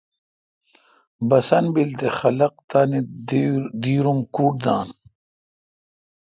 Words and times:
بسنت 1.27 1.67
بیل 1.73 1.91
تے 1.99 2.07
خلق 2.17 2.53
تانی 2.69 2.99
دیر 3.81 4.05
ام 4.09 4.19
کُڈ 4.35 4.53
دان۔ 4.63 4.87